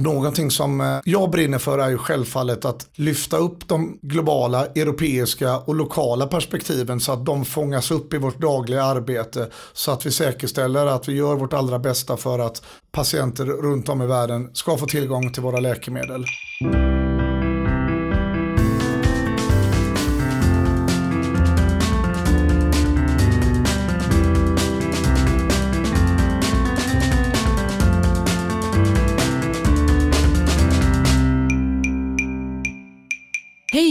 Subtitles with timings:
[0.00, 5.58] Någonting som eh, jag brinner för är ju självfallet att lyfta upp de globala, europeiska
[5.58, 10.10] och lokala perspektiven så att de fångas upp i vårt dagliga arbete så att vi
[10.10, 12.62] säkerställer att vi gör vårt allra bästa för att
[12.92, 16.24] patienter runt om i världen ska få tillgång till våra läkemedel.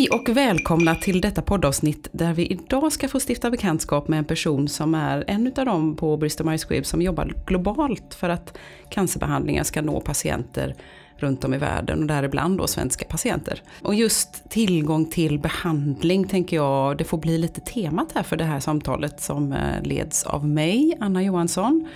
[0.06, 4.26] Hej och välkomna till detta poddavsnitt där vi idag ska få stifta bekantskap med en
[4.26, 8.58] person som är en av dem på Bristol Myers Squibb som jobbar globalt för att
[8.90, 10.76] cancerbehandlingar ska nå patienter
[11.18, 13.62] runt om i världen och däribland då svenska patienter.
[13.82, 18.44] Och just tillgång till behandling tänker jag, det får bli lite temat här för det
[18.44, 21.88] här samtalet som eh, leds av mig, Anna Johansson,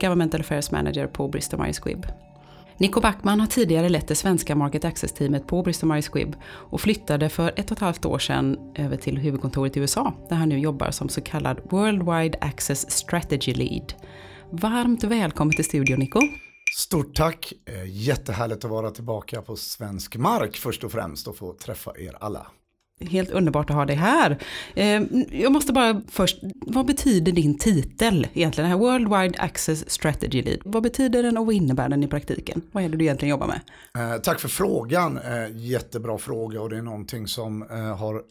[0.00, 2.06] Governmental Affairs Manager på Bristol Myers Squibb.
[2.78, 7.28] Nico Backman har tidigare lett det svenska Market Access-teamet på Bristol Myers Squibb och flyttade
[7.28, 10.58] för ett och ett halvt år sedan över till huvudkontoret i USA där han nu
[10.58, 13.92] jobbar som så kallad Worldwide Access Strategy Lead.
[14.50, 16.20] Varmt välkommen till studion Nico.
[16.76, 21.52] Stort tack, eh, jättehärligt att vara tillbaka på svensk mark först och främst och få
[21.52, 22.46] träffa er alla.
[23.00, 24.38] Helt underbart att ha dig här.
[24.74, 28.70] Ehm, jag måste bara först, vad betyder din titel egentligen?
[28.70, 30.58] Den här Worldwide Access Strategy Lead.
[30.64, 32.62] Vad betyder den och vad innebär den i praktiken?
[32.72, 33.60] Vad är det du egentligen jobbar med?
[34.14, 38.22] Eh, tack för frågan, eh, jättebra fråga och det är någonting som eh, har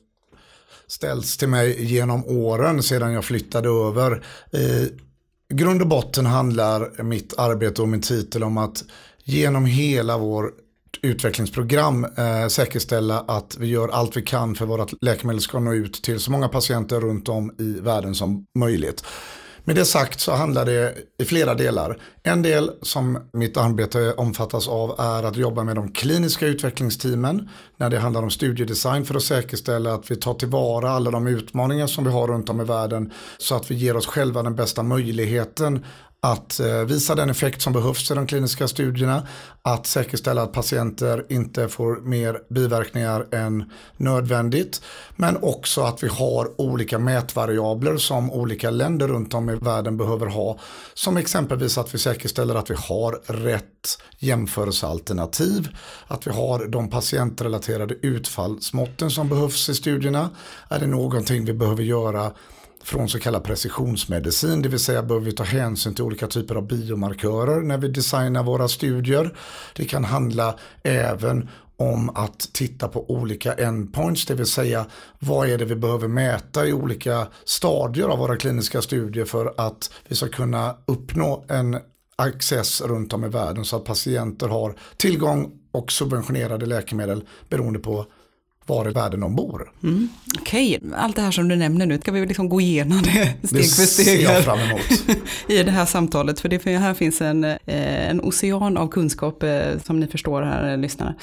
[0.87, 4.23] ställts till mig genom åren sedan jag flyttade över.
[4.51, 4.89] I
[5.53, 8.83] grund och botten handlar mitt arbete och min titel om att
[9.23, 10.51] genom hela vår
[11.05, 16.03] utvecklingsprogram eh, säkerställa att vi gör allt vi kan för våra läkemedel ska nå ut
[16.03, 19.03] till så många patienter runt om i världen som möjligt.
[19.67, 21.97] Med det sagt så handlar det i flera delar.
[22.23, 27.89] En del som mitt arbete omfattas av är att jobba med de kliniska utvecklingsteamen när
[27.89, 32.03] det handlar om studiedesign för att säkerställa att vi tar tillvara alla de utmaningar som
[32.03, 35.85] vi har runt om i världen så att vi ger oss själva den bästa möjligheten
[36.19, 39.27] att eh, visa den effekt som behövs i de kliniska studierna,
[39.61, 44.81] att säkerställa att patienter inte får mer biverkningar än nödvändigt,
[45.15, 50.27] men också att vi har olika mätvariabler som olika länder runt om i världen behöver
[50.27, 50.59] ha,
[50.93, 55.69] som exempelvis att vi säkerställer att vi har rätt jämförelsealternativ,
[56.07, 60.29] att vi har de patientrelaterade utfallsmåtten som behövs i studierna.
[60.69, 62.31] Är det någonting vi behöver göra
[62.85, 66.67] från så kallad precisionsmedicin, det vill säga behöver vi ta hänsyn till olika typer av
[66.67, 69.37] biomarkörer när vi designar våra studier.
[69.75, 74.85] Det kan handla även om att titta på olika endpoints, det vill säga
[75.19, 79.91] vad är det vi behöver mäta i olika stadier av våra kliniska studier för att
[80.07, 81.77] vi ska kunna uppnå en
[82.15, 88.05] access runt om i världen så att patienter har tillgång och subventionerade läkemedel beroende på
[88.65, 89.71] var i världen de bor.
[89.83, 90.09] Mm.
[90.39, 90.89] Okej, okay.
[90.95, 93.09] allt det här som du nämner nu, ska vi liksom gå igenom det
[93.47, 94.81] steg det för steg ser jag fram emot.
[95.47, 96.39] i det här samtalet.
[96.39, 100.71] För det här finns en, eh, en ocean av kunskap eh, som ni förstår här
[100.71, 101.15] eh, lyssnarna.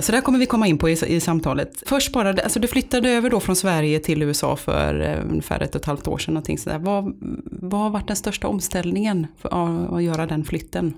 [0.00, 1.82] Så där kommer vi komma in på i, i samtalet.
[1.86, 5.80] Först bara, alltså du flyttade över då från Sverige till USA för ungefär ett och
[5.80, 6.34] ett halvt år sedan.
[6.34, 6.78] Någonting sådär.
[6.78, 9.48] Vad, vad har varit den största omställningen för
[9.96, 10.94] att göra den flytten?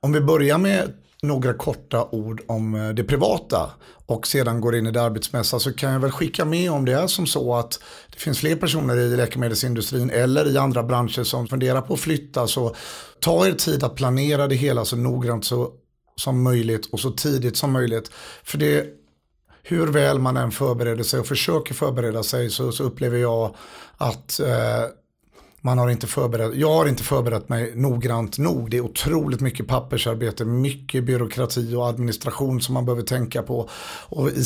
[0.00, 0.92] Om vi börjar med
[1.22, 3.70] några korta ord om eh, det privata
[4.06, 6.92] och sedan går in i det arbetsmässiga så kan jag väl skicka med om det
[6.92, 11.46] är som så att det finns fler personer i läkemedelsindustrin eller i andra branscher som
[11.46, 12.74] funderar på att flytta så
[13.20, 15.70] ta er tid att planera det hela så noggrant så,
[16.16, 18.10] som möjligt och så tidigt som möjligt.
[18.44, 18.86] För det
[19.62, 23.54] hur väl man än förbereder sig och försöker förbereda sig så, så upplever jag
[23.96, 24.84] att eh,
[25.60, 28.70] man har inte förberett, jag har inte förberett mig noggrant nog.
[28.70, 33.68] Det är otroligt mycket pappersarbete, mycket byråkrati och administration som man behöver tänka på.
[34.08, 34.44] Och i,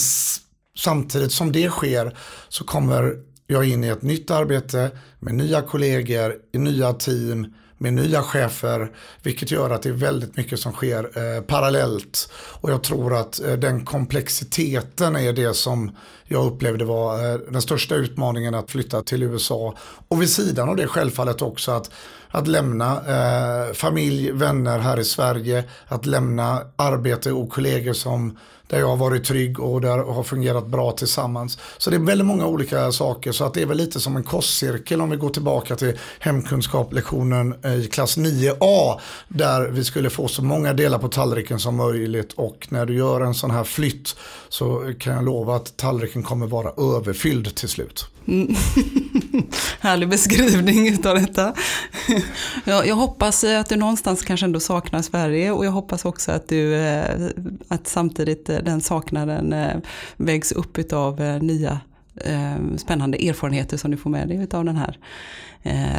[0.78, 2.16] samtidigt som det sker
[2.48, 3.16] så kommer
[3.46, 8.90] jag in i ett nytt arbete med nya kollegor, i nya team, med nya chefer,
[9.22, 12.28] vilket gör att det är väldigt mycket som sker eh, parallellt.
[12.34, 17.62] Och jag tror att eh, den komplexiteten är det som jag upplevde var eh, den
[17.62, 19.74] största utmaningen att flytta till USA.
[20.08, 21.90] Och vid sidan av det självfallet också att,
[22.28, 28.78] att lämna eh, familj, vänner här i Sverige, att lämna arbete och kollegor som där
[28.78, 31.58] jag har varit trygg och där har fungerat bra tillsammans.
[31.78, 34.22] Så det är väldigt många olika saker så att det är väl lite som en
[34.22, 40.28] kostcirkel om vi går tillbaka till hemkunskaplektionen eh, i klass 9A där vi skulle få
[40.28, 44.16] så många delar på tallriken som möjligt och när du gör en sån här flytt
[44.48, 48.08] så kan jag lova att tallriken kommer vara överfylld till slut.
[48.26, 48.54] Mm.
[49.80, 51.54] Härlig beskrivning utav detta.
[52.64, 56.48] jag, jag hoppas att du någonstans kanske ändå saknar Sverige och jag hoppas också att
[56.48, 57.28] du eh,
[57.68, 59.76] att samtidigt den saknaden eh,
[60.16, 61.80] vägs upp av eh, nya
[62.20, 64.98] eh, spännande erfarenheter som du får med dig av den här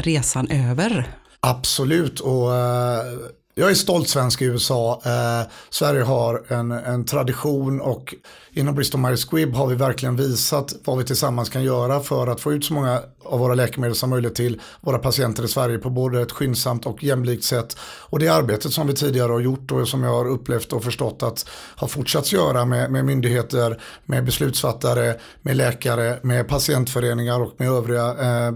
[0.02, 1.08] resan över.
[1.40, 2.50] Absolut och
[3.58, 5.02] jag är stolt svensk i USA.
[5.06, 8.16] Eh, Sverige har en, en tradition och
[8.52, 12.42] inom Bristol Myers Squibb har vi verkligen visat vad vi tillsammans kan göra för att
[12.42, 15.90] få ut så många av våra läkemedel som möjligt till våra patienter i Sverige på
[15.90, 17.78] både ett skyndsamt och jämlikt sätt.
[17.82, 21.24] Och det arbetet som vi tidigare har gjort och som jag har upplevt och förstått
[21.24, 27.70] att har fortsatt göra med, med myndigheter, med beslutsfattare, med läkare, med patientföreningar och med
[27.70, 28.52] övriga eh,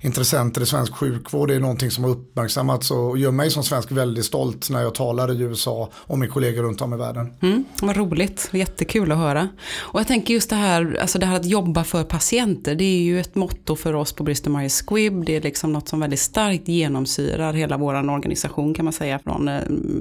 [0.00, 1.48] intressenter i svensk sjukvård.
[1.48, 4.94] Det är någonting som har uppmärksammats och gör mig som svensk väldigt stolt när jag
[4.94, 7.32] talar i USA och med kollegor runt om i världen.
[7.42, 9.48] Mm, vad roligt, jättekul att höra.
[9.78, 13.02] Och jag tänker just det här, alltså det här att jobba för patienter, det är
[13.02, 15.24] ju ett motto för oss på Bristol Myers Squibb.
[15.24, 19.48] Det är liksom något som väldigt starkt genomsyrar hela vår organisation kan man säga, från
[19.48, 19.60] eh,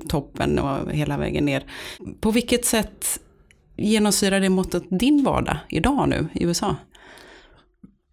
[0.10, 1.64] toppen och hela vägen ner.
[2.22, 3.20] På vilket sätt
[3.78, 6.76] genomsyrar det mottot din vardag idag nu i USA?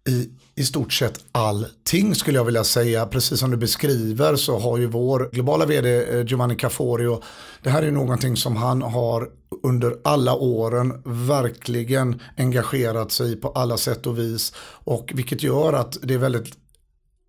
[0.09, 3.05] I i stort sett allting skulle jag vilja säga.
[3.05, 7.21] Precis som du beskriver så har ju vår globala vd eh, Giovanni Caforio,
[7.63, 9.29] det här är någonting som han har
[9.63, 14.53] under alla åren verkligen engagerat sig på alla sätt och vis.
[14.83, 16.53] Och vilket gör att det är väldigt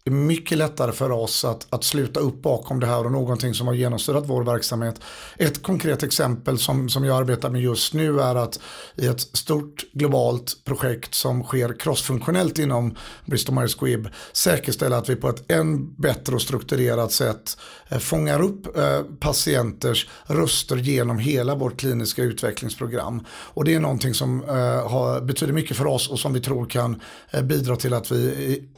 [0.04, 3.54] det är mycket lättare för oss att, att sluta upp bakom det här och någonting
[3.54, 5.00] som har genomsyrat vår verksamhet.
[5.36, 8.60] Ett konkret exempel som, som jag arbetar med just nu är att
[8.96, 12.96] i ett stort globalt projekt som sker crossfunktionellt inom
[13.26, 17.56] Bristol Myers Squibb säkerställa att vi på ett än bättre och strukturerat sätt
[17.88, 23.24] eh, fångar upp eh, patienters röster genom hela vårt kliniska utvecklingsprogram.
[23.28, 26.66] Och det är någonting som eh, har, betyder mycket för oss och som vi tror
[26.66, 27.00] kan
[27.42, 28.68] bidra till att vi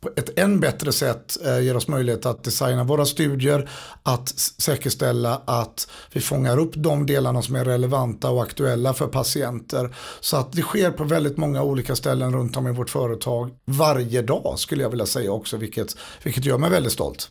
[0.00, 3.70] på ett än bättre sätt eh, ger oss möjlighet att designa våra studier,
[4.02, 9.94] att säkerställa att vi fångar upp de delarna som är relevanta och aktuella för patienter.
[10.20, 14.22] Så att det sker på väldigt många olika ställen runt om i vårt företag varje
[14.22, 17.30] dag skulle jag vilja säga också, vilket, vilket gör mig väldigt stolt.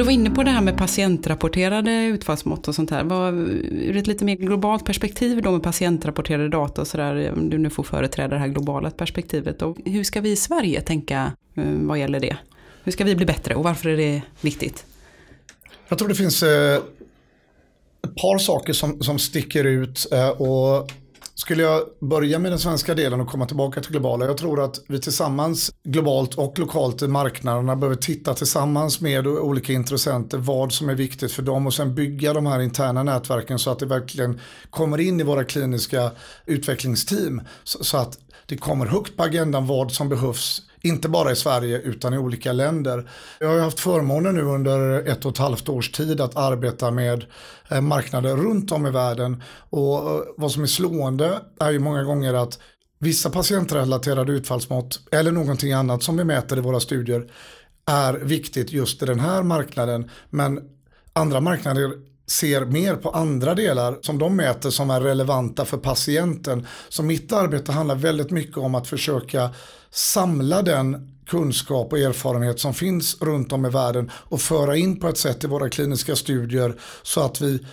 [0.00, 3.04] Du var inne på det här med patientrapporterade utfallsmått och sånt här.
[3.04, 7.58] Vad, ur ett lite mer globalt perspektiv då med patientrapporterade data och sådär, om du
[7.58, 9.62] nu får företräda det här globala perspektivet.
[9.62, 12.36] Och hur ska vi i Sverige tänka eh, vad gäller det?
[12.84, 14.84] Hur ska vi bli bättre och varför är det viktigt?
[15.88, 16.76] Jag tror det finns eh,
[18.04, 20.06] ett par saker som, som sticker ut.
[20.12, 20.92] Eh, och
[21.40, 24.24] skulle jag börja med den svenska delen och komma tillbaka till globala.
[24.24, 29.72] Jag tror att vi tillsammans globalt och lokalt i marknaderna behöver titta tillsammans med olika
[29.72, 33.70] intressenter vad som är viktigt för dem och sen bygga de här interna nätverken så
[33.70, 34.40] att det verkligen
[34.70, 36.10] kommer in i våra kliniska
[36.46, 41.78] utvecklingsteam så att det kommer högt på agendan vad som behövs inte bara i Sverige
[41.78, 43.10] utan i olika länder.
[43.38, 47.24] Jag har haft förmånen nu under ett och ett halvt års tid att arbeta med
[47.68, 49.42] eh, marknader runt om i världen.
[49.70, 52.58] Och eh, vad som är slående är ju många gånger att
[52.98, 57.30] vissa patientrelaterade utfallsmått eller någonting annat som vi mäter i våra studier
[57.86, 60.10] är viktigt just i den här marknaden.
[60.30, 60.60] Men
[61.12, 61.92] andra marknader
[62.30, 66.66] ser mer på andra delar som de mäter som är relevanta för patienten.
[66.88, 69.50] Så mitt arbete handlar väldigt mycket om att försöka
[69.90, 75.08] samla den kunskap och erfarenhet som finns runt om i världen och föra in på
[75.08, 77.66] ett sätt i våra kliniska studier så att vi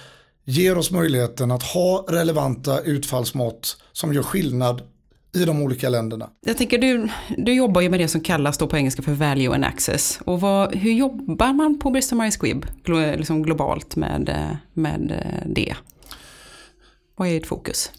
[0.46, 4.82] ger oss möjligheten att ha relevanta utfallsmått som gör skillnad
[5.36, 6.30] i de olika länderna.
[6.46, 9.56] Jag tänker du, du jobbar ju med det som kallas då på engelska för value
[9.56, 10.20] and access.
[10.26, 12.66] Och vad, hur jobbar man på Bristol Myers Squibb
[13.18, 15.76] liksom globalt med, eh, med eh, det?
[17.16, 17.92] Vad är ert fokus?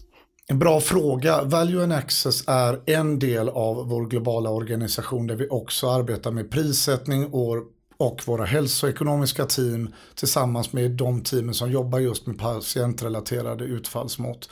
[0.51, 1.43] En bra fråga.
[1.43, 6.51] Value and Access är en del av vår globala organisation där vi också arbetar med
[6.51, 14.49] prissättning och, våra hälsoekonomiska team tillsammans med de teamen som jobbar just med patientrelaterade utfallsmått.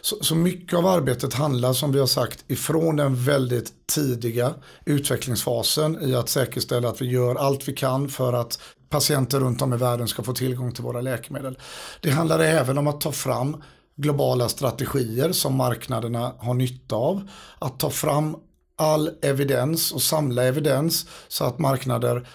[0.00, 6.02] Så, så mycket av arbetet handlar som vi har sagt ifrån den väldigt tidiga utvecklingsfasen
[6.02, 9.76] i att säkerställa att vi gör allt vi kan för att patienter runt om i
[9.76, 11.58] världen ska få tillgång till våra läkemedel.
[12.00, 13.56] Det handlar även om att ta fram
[13.98, 17.28] globala strategier som marknaderna har nytta av.
[17.58, 18.36] Att ta fram
[18.76, 22.28] all evidens och samla evidens så att marknader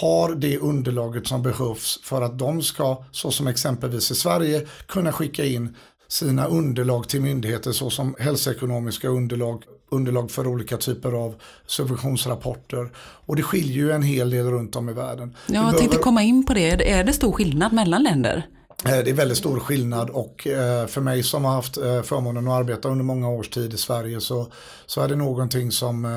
[0.00, 5.12] har det underlaget som behövs för att de ska, så som exempelvis i Sverige, kunna
[5.12, 5.76] skicka in
[6.08, 11.34] sina underlag till myndigheter såsom hälsoekonomiska underlag, underlag för olika typer av
[11.66, 12.90] subventionsrapporter.
[12.98, 15.36] Och det skiljer ju en hel del runt om i världen.
[15.46, 16.90] Ja, jag tänkte komma in på det.
[16.90, 18.46] Är det stor skillnad mellan länder?
[18.84, 22.48] Eh, det är väldigt stor skillnad och eh, för mig som har haft eh, förmånen
[22.48, 24.52] att arbeta under många års tid i Sverige så,
[24.86, 26.08] så är det någonting som,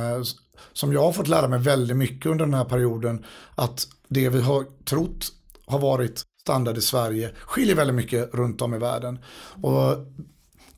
[0.73, 3.25] som jag har fått lära mig väldigt mycket under den här perioden.
[3.55, 5.27] Att det vi har trott
[5.65, 9.19] har varit standard i Sverige skiljer väldigt mycket runt om i världen.
[9.61, 9.95] Och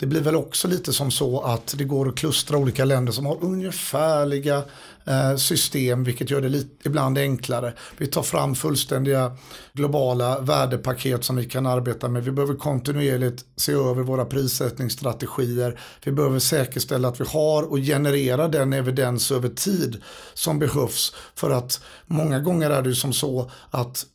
[0.01, 3.25] det blir väl också lite som så att det går att klustra olika länder som
[3.25, 4.63] har ungefärliga
[5.05, 7.73] eh, system vilket gör det lite, ibland enklare.
[7.97, 9.37] Vi tar fram fullständiga
[9.73, 12.23] globala värdepaket som vi kan arbeta med.
[12.23, 15.79] Vi behöver kontinuerligt se över våra prissättningsstrategier.
[16.03, 20.01] Vi behöver säkerställa att vi har och genererar den evidens över tid
[20.33, 24.05] som behövs för att många gånger är det ju som så att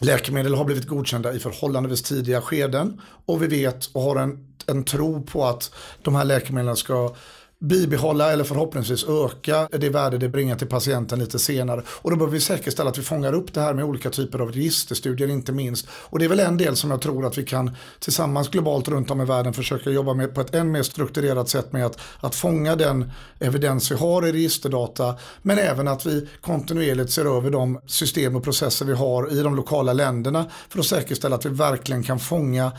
[0.00, 4.84] Läkemedel har blivit godkända i förhållandevis tidiga skeden och vi vet och har en, en
[4.84, 7.14] tro på att de här läkemedlen ska
[7.62, 11.82] bibehålla eller förhoppningsvis öka det värde det bringar till patienten lite senare.
[11.88, 14.52] Och då behöver vi säkerställa att vi fångar upp det här med olika typer av
[14.52, 15.86] registerstudier inte minst.
[15.90, 19.10] Och det är väl en del som jag tror att vi kan tillsammans globalt runt
[19.10, 22.34] om i världen försöka jobba med på ett än mer strukturerat sätt med att, att
[22.34, 27.80] fånga den evidens vi har i registerdata men även att vi kontinuerligt ser över de
[27.86, 32.02] system och processer vi har i de lokala länderna för att säkerställa att vi verkligen
[32.02, 32.72] kan fånga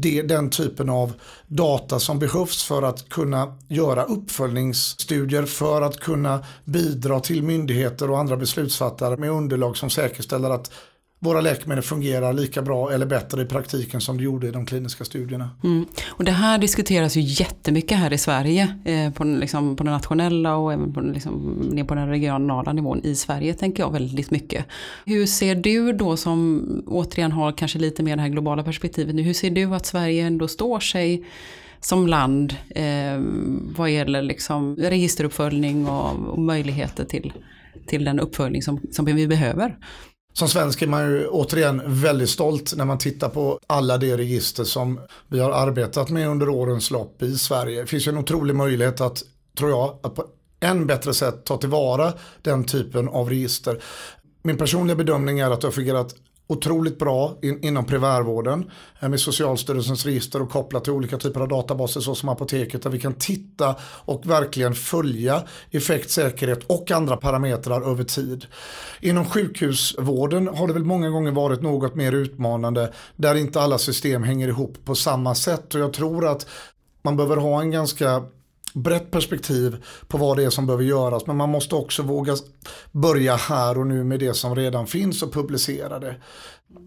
[0.00, 1.12] det, den typen av
[1.46, 8.18] data som behövs för att kunna göra uppföljningsstudier för att kunna bidra till myndigheter och
[8.18, 10.70] andra beslutsfattare med underlag som säkerställer att
[11.24, 15.04] våra läkemedel fungerar lika bra eller bättre i praktiken som det gjorde i de kliniska
[15.04, 15.50] studierna.
[15.64, 15.86] Mm.
[16.06, 20.56] Och det här diskuteras ju jättemycket här i Sverige eh, på, liksom, på den nationella
[20.56, 24.64] och även på, liksom, ner på den regionala nivån i Sverige tänker jag väldigt mycket.
[25.06, 29.22] Hur ser du då som återigen har kanske lite mer det här globala perspektivet nu,
[29.22, 31.24] hur ser du att Sverige ändå står sig
[31.80, 33.20] som land eh,
[33.76, 37.32] vad gäller liksom registeruppföljning och, och möjligheter till,
[37.86, 39.76] till den uppföljning som, som vi behöver?
[40.36, 44.64] Som svensk är man ju återigen väldigt stolt när man tittar på alla de register
[44.64, 47.80] som vi har arbetat med under årens lopp i Sverige.
[47.80, 49.22] Det finns ju en otrolig möjlighet att,
[49.58, 50.24] tror jag, att på
[50.60, 52.12] än bättre sätt ta tillvara
[52.42, 53.82] den typen av register.
[54.42, 56.14] Min personliga bedömning är att det har fungerat
[56.46, 58.70] otroligt bra in, inom primärvården
[59.00, 63.00] eh, med Socialstyrelsens register och kopplat till olika typer av databaser såsom apoteket där vi
[63.00, 68.46] kan titta och verkligen följa effekt, säkerhet och andra parametrar över tid.
[69.00, 74.22] Inom sjukhusvården har det väl många gånger varit något mer utmanande där inte alla system
[74.22, 76.46] hänger ihop på samma sätt och jag tror att
[77.02, 78.22] man behöver ha en ganska
[78.74, 81.26] brett perspektiv på vad det är som behöver göras.
[81.26, 82.36] Men man måste också våga
[82.92, 86.16] börja här och nu med det som redan finns och publicera det.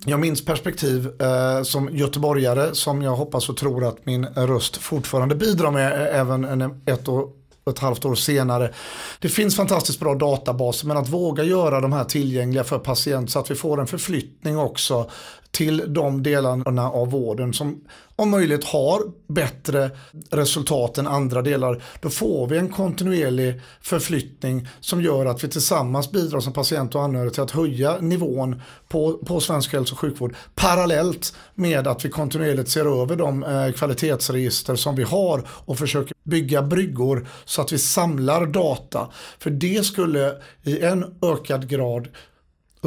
[0.05, 5.35] Jag minns perspektiv eh, som göteborgare som jag hoppas och tror att min röst fortfarande
[5.35, 7.29] bidrar med eh, även en, ett år
[7.69, 8.73] ett halvt år senare.
[9.19, 13.39] Det finns fantastiskt bra databaser men att våga göra de här tillgängliga för patient så
[13.39, 15.09] att vi får en förflyttning också
[15.57, 17.81] till de delarna av vården som
[18.15, 19.91] om möjligt har bättre
[20.29, 21.83] resultat än andra delar.
[22.01, 27.03] Då får vi en kontinuerlig förflyttning som gör att vi tillsammans bidrar som patient och
[27.03, 32.09] anhörig till att höja nivån på, på svensk hälso och sjukvård parallellt med att vi
[32.09, 37.71] kontinuerligt ser över de eh, kvalitetsregister som vi har och försöker bygga bryggor så att
[37.71, 39.07] vi samlar data.
[39.39, 40.33] För det skulle
[40.63, 42.07] i en ökad grad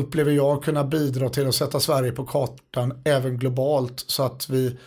[0.01, 4.79] upplever jag kunna bidra till att sätta Sverige på kartan även globalt så att vi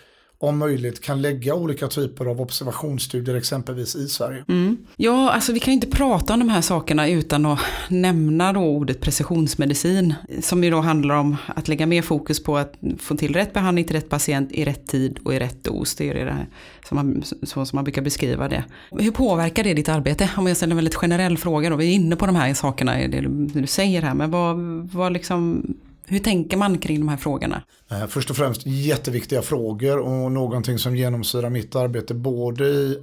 [0.43, 4.43] om möjligt kan lägga olika typer av observationsstudier exempelvis i Sverige.
[4.47, 4.77] Mm.
[4.95, 7.59] Ja, alltså vi kan inte prata om de här sakerna utan att
[7.89, 10.13] nämna då ordet precisionsmedicin.
[10.41, 13.85] Som ju då handlar om att lägga mer fokus på att få till rätt behandling
[13.85, 15.95] till rätt patient i rätt tid och i rätt dos.
[15.95, 16.47] Det är det här
[16.87, 18.63] som man, så som man brukar beskriva det.
[18.91, 20.29] Hur påverkar det ditt arbete?
[20.37, 21.75] Om jag ställer en väldigt generell fråga då.
[21.75, 23.21] Vi är inne på de här sakerna, det
[23.53, 24.13] du säger här.
[24.13, 24.57] Men vad,
[24.93, 25.63] vad liksom
[26.07, 27.63] hur tänker man kring de här frågorna?
[27.91, 32.99] Eh, först och främst jätteviktiga frågor och någonting som genomsyrar mitt arbete både i,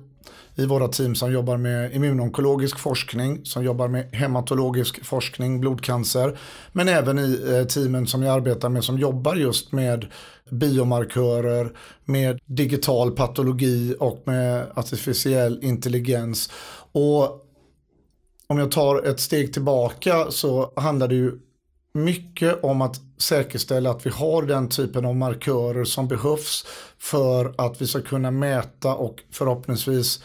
[0.55, 6.39] i våra team som jobbar med immunonkologisk forskning, som jobbar med hematologisk forskning, blodcancer,
[6.73, 10.07] men även i eh, teamen som jag arbetar med som jobbar just med
[10.51, 11.73] biomarkörer,
[12.05, 16.51] med digital patologi och med artificiell intelligens.
[16.93, 17.47] Och
[18.47, 21.33] om jag tar ett steg tillbaka så handlar det ju
[21.93, 26.67] mycket om att säkerställa att vi har den typen av markörer som behövs
[26.99, 30.23] för att vi ska kunna mäta och förhoppningsvis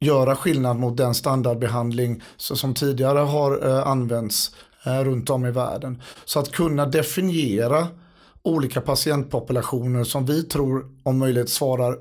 [0.00, 4.54] göra skillnad mot den standardbehandling som tidigare har eh, använts
[4.86, 6.02] eh, runt om i världen.
[6.24, 7.86] Så att kunna definiera
[8.42, 11.96] olika patientpopulationer som vi tror om möjligt svarar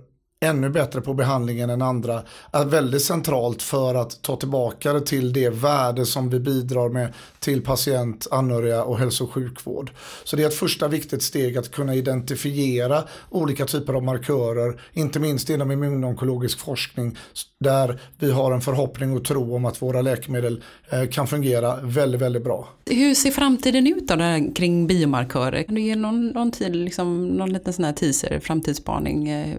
[0.45, 5.33] ännu bättre på behandlingen än andra är väldigt centralt för att ta tillbaka det till
[5.33, 9.91] det värde som vi bidrar med till patient, anhöriga och hälso och sjukvård.
[10.23, 15.19] Så det är ett första viktigt steg att kunna identifiera olika typer av markörer, inte
[15.19, 17.17] minst inom immunonkologisk forskning
[17.59, 22.21] där vi har en förhoppning och tro om att våra läkemedel eh, kan fungera väldigt,
[22.21, 22.69] väldigt bra.
[22.85, 25.63] Hur ser framtiden ut då där kring biomarkörer?
[25.63, 29.29] Kan du ge någon, någon tid, liksom, någon liten sån här teaser, framtidsspaning?
[29.29, 29.57] Eh,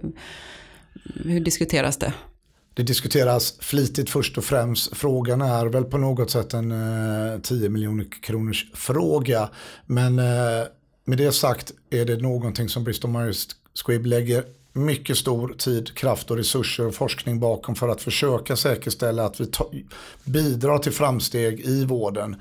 [1.24, 2.12] hur diskuteras det?
[2.74, 4.96] Det diskuteras flitigt först och främst.
[4.96, 6.72] Frågan är väl på något sätt en
[7.32, 9.50] eh, 10 miljoner kronors fråga.
[9.86, 10.66] Men eh,
[11.04, 16.30] med det sagt är det någonting som Bristol Myers Squibb lägger mycket stor tid, kraft
[16.30, 19.50] och resurser och forskning bakom för att försöka säkerställa att vi
[20.24, 22.36] bidrar till framsteg i vården.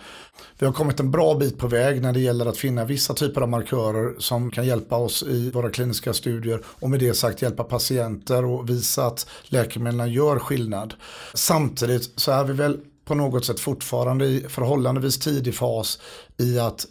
[0.60, 3.42] Vi har kommit en bra bit på väg när det gäller att finna vissa typer
[3.42, 7.64] av markörer som kan hjälpa oss i våra kliniska studier och med det sagt hjälpa
[7.64, 10.94] patienter och visa att läkemedlen gör skillnad.
[11.34, 16.00] Samtidigt så är vi väl på något sätt fortfarande i förhållandevis tidig fas
[16.38, 16.88] i att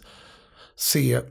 [0.75, 1.21] se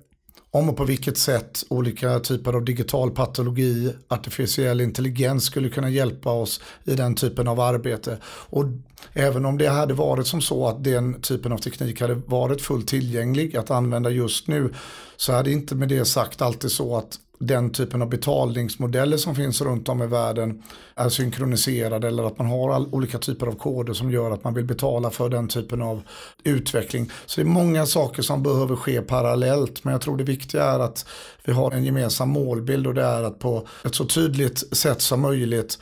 [0.50, 6.31] om och på vilket sätt olika typer av digital patologi, artificiell intelligens skulle kunna hjälpa
[6.31, 8.19] oss i den typen av arbete.
[8.25, 8.65] Och
[9.12, 12.88] även om det hade varit som så att den typen av teknik hade varit fullt
[12.88, 14.75] tillgänglig att använda just nu
[15.17, 19.35] så är det inte med det sagt alltid så att den typen av betalningsmodeller som
[19.35, 20.62] finns runt om i världen
[20.95, 24.55] är synkroniserade eller att man har all, olika typer av koder som gör att man
[24.55, 26.02] vill betala för den typen av
[26.45, 27.11] utveckling.
[27.26, 30.78] Så det är många saker som behöver ske parallellt men jag tror det viktiga är
[30.78, 31.07] att
[31.45, 35.21] vi har en gemensam målbild och det är att på ett så tydligt sätt som
[35.21, 35.78] möjligt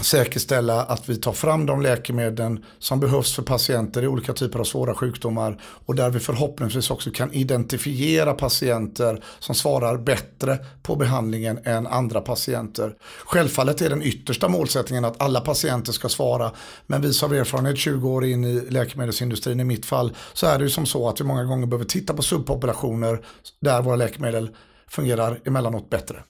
[0.00, 4.64] säkerställa att vi tar fram de läkemedlen som behövs för patienter i olika typer av
[4.64, 11.58] svåra sjukdomar och där vi förhoppningsvis också kan identifiera patienter som svarar bättre på behandlingen
[11.64, 12.94] än andra patienter.
[13.24, 16.52] Självfallet är den yttersta målsättningen att alla patienter ska svara
[16.86, 20.64] men vis av erfarenhet 20 år in i läkemedelsindustrin i mitt fall så är det
[20.64, 23.24] ju som så att vi många gånger behöver titta på subpopulationer
[23.60, 24.50] där våra läkemedel
[24.88, 26.22] fungerar emellanåt bättre.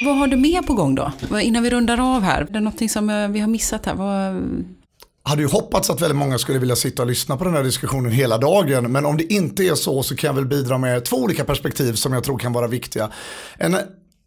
[0.00, 1.12] Vad har du mer på gång då?
[1.40, 2.46] Innan vi rundar av här.
[2.50, 3.94] Det är någonting som eh, vi har missat här.
[3.94, 4.44] Vad...
[5.22, 8.12] Hade ju hoppats att väldigt många skulle vilja sitta och lyssna på den här diskussionen
[8.12, 8.92] hela dagen.
[8.92, 11.92] Men om det inte är så så kan jag väl bidra med två olika perspektiv
[11.92, 13.10] som jag tror kan vara viktiga.
[13.58, 13.76] En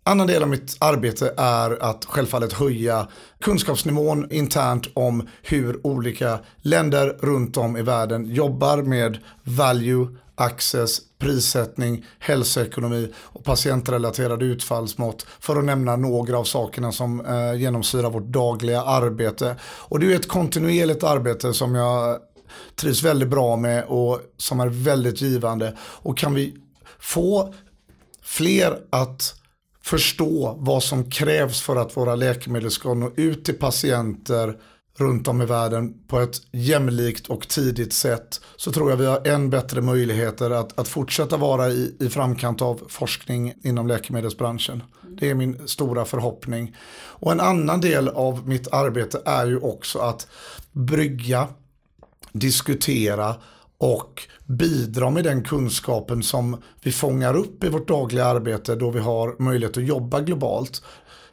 [0.07, 3.07] annan del av mitt arbete är att självfallet höja
[3.41, 12.05] kunskapsnivån internt om hur olika länder runt om i världen jobbar med value, access, prissättning,
[12.19, 18.81] hälsoekonomi och patientrelaterade utfallsmått för att nämna några av sakerna som eh, genomsyrar vårt dagliga
[18.81, 19.55] arbete.
[19.63, 22.19] Och det är ett kontinuerligt arbete som jag
[22.75, 25.77] trivs väldigt bra med och som är väldigt givande.
[25.79, 26.55] Och kan vi
[26.99, 27.53] få
[28.21, 29.36] fler att
[29.87, 34.57] förstå vad som krävs för att våra läkemedel ska nå ut till patienter
[34.97, 39.27] runt om i världen på ett jämlikt och tidigt sätt så tror jag vi har
[39.27, 44.83] än bättre möjligheter att, att fortsätta vara i, i framkant av forskning inom läkemedelsbranschen.
[45.19, 46.75] Det är min stora förhoppning.
[46.95, 50.27] Och en annan del av mitt arbete är ju också att
[50.71, 51.47] brygga,
[52.31, 53.35] diskutera
[53.77, 58.99] och bidra med den kunskapen som vi fångar upp i vårt dagliga arbete då vi
[58.99, 60.81] har möjlighet att jobba globalt.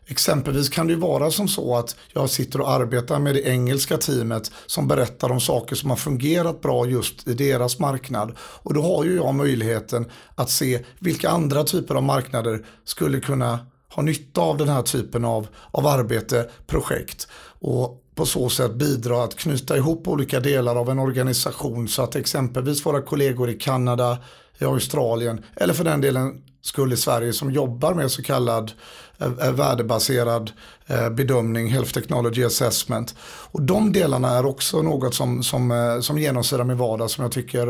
[0.06, 3.96] Exempelvis kan det ju vara som så att jag sitter och arbetar med det engelska
[3.96, 8.36] teamet som berättar om saker som har fungerat bra just i deras marknad.
[8.38, 13.58] Och då har ju jag möjligheten att se vilka andra typer av marknader skulle kunna
[13.94, 17.28] ha nytta av den här typen av, av arbete, projekt.
[17.60, 22.16] Och på så sätt bidra att knyta ihop olika delar av en organisation så att
[22.16, 24.18] exempelvis våra kollegor i Kanada,
[24.58, 28.72] i Australien eller för den delen skulle Sverige som jobbar med så kallad
[29.18, 30.52] eh, eh, värdebaserad
[30.86, 33.14] eh, bedömning, Health Technology Assessment.
[33.22, 37.66] Och de delarna är också något som, som, som genomsyrar min vardag som jag tycker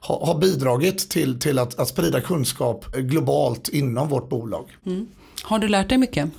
[0.00, 4.76] har, har bidragit till, till att, att sprida kunskap globalt inom vårt bolag.
[4.86, 5.06] Mm.
[5.42, 6.30] Har du lärt dig mycket?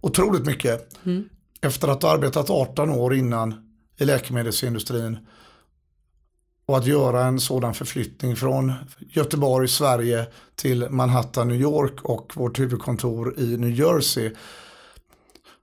[0.00, 1.06] Otroligt mycket.
[1.06, 1.28] Mm.
[1.62, 3.54] Efter att ha arbetat 18 år innan
[3.98, 5.18] i läkemedelsindustrin
[6.66, 12.58] och att göra en sådan förflyttning från Göteborg, Sverige till Manhattan, New York och vårt
[12.58, 14.30] huvudkontor i New Jersey.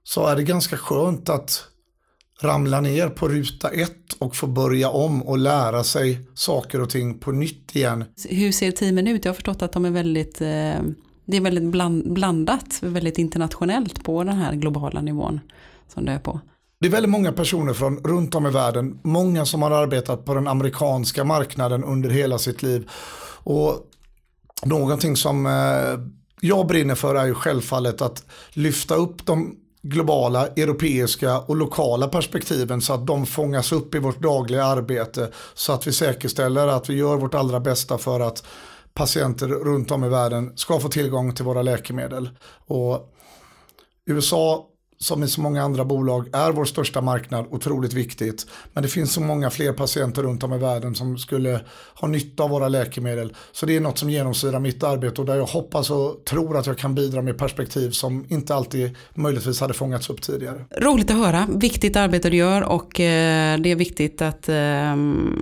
[0.04, 1.64] Så är det ganska skönt att
[2.42, 7.18] ramla ner på ruta ett och få börja om och lära sig saker och ting
[7.18, 8.04] på nytt igen.
[8.28, 9.24] Hur ser teamen ut?
[9.24, 10.80] Jag har förstått att de är väldigt, eh,
[11.24, 11.70] det är väldigt
[12.04, 15.40] blandat, väldigt internationellt på den här globala nivån
[15.88, 16.40] som det är på.
[16.80, 19.00] Det är väldigt många personer från runt om i världen.
[19.02, 22.90] Många som har arbetat på den amerikanska marknaden under hela sitt liv.
[23.42, 23.74] Och
[24.64, 25.52] någonting som eh,
[26.40, 32.80] jag brinner för är ju självfallet att lyfta upp de globala, europeiska och lokala perspektiven
[32.80, 36.94] så att de fångas upp i vårt dagliga arbete så att vi säkerställer att vi
[36.94, 38.44] gör vårt allra bästa för att
[38.94, 42.30] patienter runt om i världen ska få tillgång till våra läkemedel.
[42.66, 43.14] Och
[44.06, 44.66] USA
[45.00, 48.46] som i så många andra bolag är vår största marknad otroligt viktigt.
[48.72, 51.60] Men det finns så många fler patienter runt om i världen som skulle
[51.94, 53.32] ha nytta av våra läkemedel.
[53.52, 56.66] Så det är något som genomsyrar mitt arbete och där jag hoppas och tror att
[56.66, 60.64] jag kan bidra med perspektiv som inte alltid möjligtvis hade fångats upp tidigare.
[60.76, 64.92] Roligt att höra, viktigt arbete du gör och eh, det är viktigt att, eh,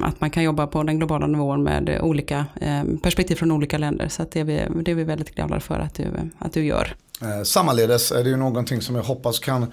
[0.02, 4.08] att man kan jobba på den globala nivån med olika eh, perspektiv från olika länder.
[4.08, 6.04] Så det, är vi, det är vi väldigt glada för att du,
[6.38, 6.96] att du gör.
[7.22, 9.72] Eh, Sammaledes är det ju någonting som jag hoppas kan,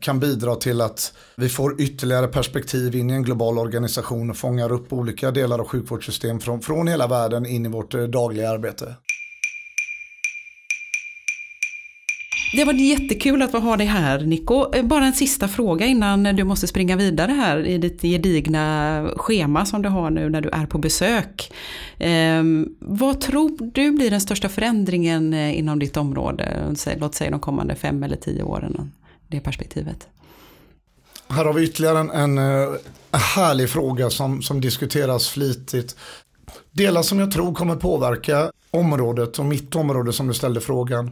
[0.00, 4.72] kan bidra till att vi får ytterligare perspektiv in i en global organisation och fångar
[4.72, 8.94] upp olika delar av sjukvårdssystem från, från hela världen in i vårt eh, dagliga arbete.
[12.54, 14.74] Det har varit jättekul att ha dig här Nico.
[14.74, 19.66] Eh, bara en sista fråga innan du måste springa vidare här i ditt gedigna schema
[19.66, 21.52] som du har nu när du är på besök.
[21.98, 26.74] Ehm, vad tror du blir den största förändringen eh, inom ditt område?
[26.98, 28.92] Låt säga de kommande fem eller tio åren,
[29.28, 30.08] det perspektivet.
[31.28, 32.74] Här har vi ytterligare en, en, eh,
[33.36, 35.96] härlig fråga som, som diskuteras flitigt.
[36.70, 41.10] Delar som jag tror kommer påverka området och mitt område som du ställde frågan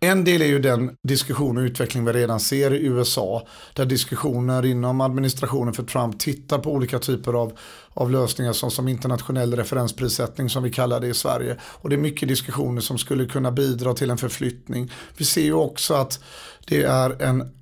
[0.00, 3.46] en del är ju den diskussion och utveckling vi redan ser i USA.
[3.74, 7.58] Där diskussioner inom administrationen för Trump tittar på olika typer av,
[7.88, 11.56] av lösningar som, som internationell referensprissättning som vi kallar det i Sverige.
[11.62, 14.92] Och det är mycket diskussioner som skulle kunna bidra till en förflyttning.
[15.16, 16.20] Vi ser ju också att
[16.66, 17.52] det är en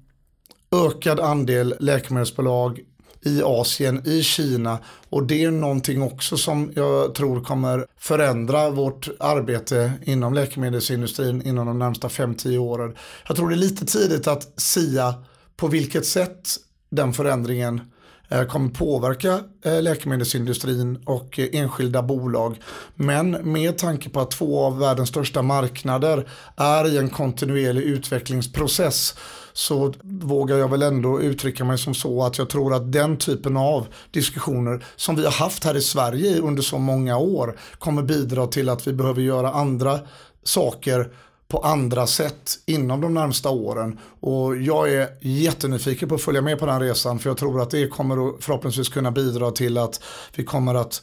[0.72, 2.80] ökad andel läkemedelsbolag
[3.26, 4.78] i Asien, i Kina.
[5.10, 11.66] Och det är någonting också som jag tror kommer förändra vårt arbete inom läkemedelsindustrin inom
[11.66, 12.96] de närmsta 5-10 åren.
[13.28, 15.14] Jag tror det är lite tidigt att sia
[15.56, 16.56] på vilket sätt
[16.90, 17.80] den förändringen
[18.28, 22.60] eh, kommer påverka eh, läkemedelsindustrin och eh, enskilda bolag.
[22.94, 29.14] Men med tanke på att två av världens största marknader är i en kontinuerlig utvecklingsprocess
[29.56, 33.56] så vågar jag väl ändå uttrycka mig som så att jag tror att den typen
[33.56, 38.46] av diskussioner som vi har haft här i Sverige under så många år kommer bidra
[38.46, 40.00] till att vi behöver göra andra
[40.44, 41.10] saker
[41.48, 43.98] på andra sätt inom de närmsta åren.
[44.20, 47.70] Och jag är jättenyfiken på att följa med på den resan för jag tror att
[47.70, 50.00] det kommer att förhoppningsvis kunna bidra till att
[50.34, 51.02] vi kommer att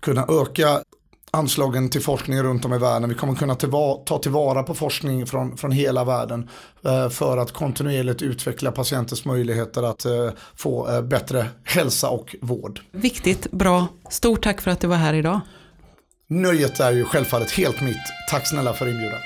[0.00, 0.80] kunna öka
[1.34, 3.08] anslagen till forskning runt om i världen.
[3.08, 3.54] Vi kommer kunna
[4.04, 6.48] ta tillvara på forskning från, från hela världen
[6.84, 12.80] eh, för att kontinuerligt utveckla patienters möjligheter att eh, få eh, bättre hälsa och vård.
[12.92, 13.86] Viktigt, bra.
[14.10, 15.40] Stort tack för att du var här idag.
[16.26, 17.96] Nöjet är ju självfallet helt mitt.
[18.30, 19.20] Tack snälla för inbjudan.